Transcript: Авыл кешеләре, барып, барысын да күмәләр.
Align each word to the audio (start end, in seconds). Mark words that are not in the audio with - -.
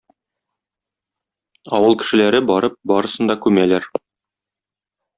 Авыл 1.79 1.99
кешеләре, 2.03 2.41
барып, 2.53 2.77
барысын 2.95 3.33
да 3.33 3.39
күмәләр. 3.47 3.89